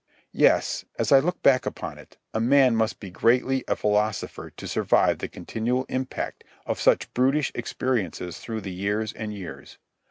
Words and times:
Yes, 0.33 0.83
as 0.97 1.11
I 1.11 1.19
look 1.19 1.43
back 1.43 1.67
upon 1.67 1.99
it, 1.99 2.17
a 2.33 2.39
man 2.39 2.75
must 2.75 2.99
be 2.99 3.11
greatly 3.11 3.63
a 3.67 3.75
philosopher 3.75 4.49
to 4.49 4.67
survive 4.67 5.19
the 5.19 5.27
continual 5.27 5.85
impact 5.89 6.43
of 6.65 6.81
such 6.81 7.13
brutish 7.13 7.51
experiences 7.53 8.39
through 8.39 8.61
the 8.61 8.73
years 8.73 9.13
and 9.13 9.31
years. 9.31 9.77